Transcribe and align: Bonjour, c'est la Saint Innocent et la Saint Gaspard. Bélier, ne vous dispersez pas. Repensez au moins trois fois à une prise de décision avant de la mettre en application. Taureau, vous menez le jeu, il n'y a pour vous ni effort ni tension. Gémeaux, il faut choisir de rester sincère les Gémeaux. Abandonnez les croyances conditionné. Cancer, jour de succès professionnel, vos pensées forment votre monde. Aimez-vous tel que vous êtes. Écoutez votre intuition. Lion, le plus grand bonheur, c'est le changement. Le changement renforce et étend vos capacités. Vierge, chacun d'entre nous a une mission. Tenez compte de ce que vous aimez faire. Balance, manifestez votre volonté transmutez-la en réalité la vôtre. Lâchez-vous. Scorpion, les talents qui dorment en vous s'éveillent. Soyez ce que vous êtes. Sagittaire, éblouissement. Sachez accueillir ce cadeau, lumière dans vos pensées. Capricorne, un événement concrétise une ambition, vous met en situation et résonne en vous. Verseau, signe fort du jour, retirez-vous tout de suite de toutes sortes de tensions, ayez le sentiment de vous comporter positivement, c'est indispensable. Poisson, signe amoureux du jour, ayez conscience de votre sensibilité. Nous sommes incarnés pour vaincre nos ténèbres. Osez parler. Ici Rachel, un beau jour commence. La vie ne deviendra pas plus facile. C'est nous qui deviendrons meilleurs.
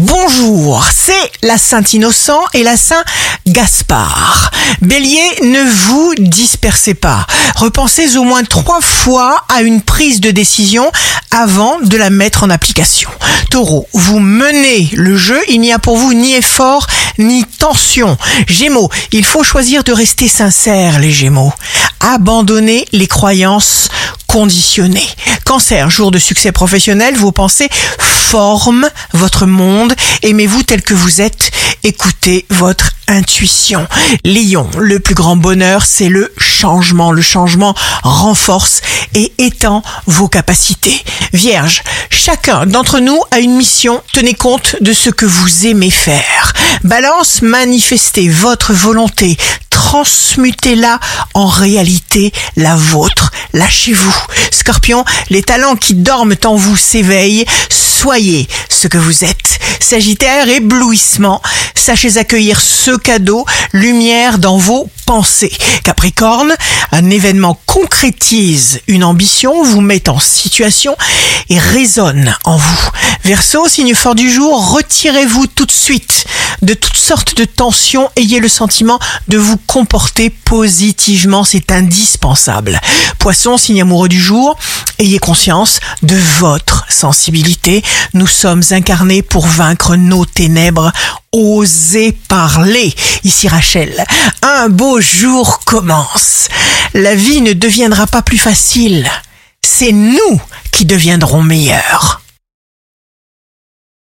Bonjour, 0.00 0.86
c'est 0.94 1.32
la 1.42 1.58
Saint 1.58 1.82
Innocent 1.92 2.40
et 2.54 2.62
la 2.62 2.76
Saint 2.76 3.02
Gaspard. 3.48 4.52
Bélier, 4.80 5.18
ne 5.42 5.60
vous 5.60 6.14
dispersez 6.18 6.94
pas. 6.94 7.26
Repensez 7.56 8.16
au 8.16 8.22
moins 8.22 8.44
trois 8.44 8.80
fois 8.80 9.44
à 9.48 9.62
une 9.62 9.82
prise 9.82 10.20
de 10.20 10.30
décision 10.30 10.88
avant 11.32 11.80
de 11.80 11.96
la 11.96 12.10
mettre 12.10 12.44
en 12.44 12.50
application. 12.50 13.10
Taureau, 13.50 13.88
vous 13.92 14.20
menez 14.20 14.88
le 14.92 15.16
jeu, 15.16 15.40
il 15.48 15.60
n'y 15.60 15.72
a 15.72 15.80
pour 15.80 15.96
vous 15.96 16.14
ni 16.14 16.34
effort 16.34 16.86
ni 17.18 17.44
tension. 17.44 18.16
Gémeaux, 18.46 18.90
il 19.10 19.24
faut 19.24 19.42
choisir 19.42 19.82
de 19.82 19.90
rester 19.90 20.28
sincère 20.28 21.00
les 21.00 21.10
Gémeaux. 21.10 21.52
Abandonnez 21.98 22.86
les 22.92 23.08
croyances 23.08 23.88
conditionné. 24.28 25.02
Cancer, 25.48 25.88
jour 25.88 26.10
de 26.10 26.18
succès 26.18 26.52
professionnel, 26.52 27.16
vos 27.16 27.32
pensées 27.32 27.70
forment 27.98 28.90
votre 29.14 29.46
monde. 29.46 29.94
Aimez-vous 30.22 30.62
tel 30.62 30.82
que 30.82 30.92
vous 30.92 31.22
êtes. 31.22 31.50
Écoutez 31.84 32.44
votre 32.50 32.90
intuition. 33.06 33.88
Lion, 34.26 34.68
le 34.76 35.00
plus 35.00 35.14
grand 35.14 35.36
bonheur, 35.36 35.86
c'est 35.86 36.10
le 36.10 36.34
changement. 36.36 37.12
Le 37.12 37.22
changement 37.22 37.74
renforce 38.02 38.82
et 39.14 39.32
étend 39.38 39.82
vos 40.04 40.28
capacités. 40.28 41.02
Vierge, 41.32 41.82
chacun 42.10 42.66
d'entre 42.66 42.98
nous 42.98 43.18
a 43.30 43.38
une 43.38 43.56
mission. 43.56 44.02
Tenez 44.12 44.34
compte 44.34 44.76
de 44.82 44.92
ce 44.92 45.08
que 45.08 45.24
vous 45.24 45.66
aimez 45.66 45.90
faire. 45.90 46.52
Balance, 46.84 47.40
manifestez 47.40 48.28
votre 48.28 48.74
volonté 48.74 49.38
transmutez-la 49.78 51.00
en 51.32 51.46
réalité 51.46 52.32
la 52.56 52.76
vôtre. 52.76 53.27
Lâchez-vous. 53.52 54.14
Scorpion, 54.52 55.04
les 55.30 55.42
talents 55.42 55.76
qui 55.76 55.94
dorment 55.94 56.36
en 56.44 56.56
vous 56.56 56.76
s'éveillent. 56.76 57.46
Soyez 57.70 58.48
ce 58.68 58.88
que 58.88 58.98
vous 58.98 59.24
êtes. 59.24 59.58
Sagittaire, 59.80 60.48
éblouissement. 60.48 61.42
Sachez 61.74 62.18
accueillir 62.18 62.60
ce 62.60 62.96
cadeau, 62.96 63.46
lumière 63.72 64.38
dans 64.38 64.58
vos 64.58 64.90
pensées. 65.06 65.52
Capricorne, 65.84 66.54
un 66.92 67.08
événement 67.10 67.58
concrétise 67.64 68.80
une 68.88 69.04
ambition, 69.04 69.62
vous 69.64 69.80
met 69.80 70.08
en 70.08 70.18
situation 70.18 70.96
et 71.48 71.58
résonne 71.58 72.36
en 72.44 72.56
vous. 72.56 72.90
Verseau, 73.24 73.68
signe 73.68 73.94
fort 73.94 74.14
du 74.14 74.30
jour, 74.30 74.72
retirez-vous 74.72 75.46
tout 75.46 75.64
de 75.64 75.72
suite 75.72 76.26
de 76.62 76.74
toutes 76.74 76.96
sortes 76.96 77.36
de 77.36 77.44
tensions, 77.44 78.10
ayez 78.16 78.40
le 78.40 78.48
sentiment 78.48 78.98
de 79.28 79.38
vous 79.38 79.56
comporter 79.56 80.30
positivement, 80.30 81.44
c'est 81.44 81.72
indispensable. 81.72 82.80
Poisson, 83.18 83.56
signe 83.56 83.82
amoureux 83.82 84.08
du 84.08 84.20
jour, 84.20 84.56
ayez 84.98 85.18
conscience 85.18 85.80
de 86.02 86.16
votre 86.38 86.84
sensibilité. 86.88 87.82
Nous 88.14 88.26
sommes 88.26 88.62
incarnés 88.70 89.22
pour 89.22 89.46
vaincre 89.46 89.96
nos 89.96 90.24
ténèbres. 90.24 90.92
Osez 91.32 92.12
parler. 92.28 92.94
Ici 93.24 93.48
Rachel, 93.48 94.04
un 94.42 94.68
beau 94.68 95.00
jour 95.00 95.60
commence. 95.64 96.48
La 96.94 97.14
vie 97.14 97.42
ne 97.42 97.52
deviendra 97.52 98.06
pas 98.06 98.22
plus 98.22 98.38
facile. 98.38 99.08
C'est 99.62 99.92
nous 99.92 100.40
qui 100.72 100.86
deviendrons 100.86 101.42
meilleurs. 101.42 102.17